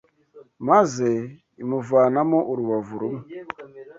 maze 0.67 1.09
imuvanamo 1.61 2.39
urubavu 2.51 2.95
rumwe 3.01 3.23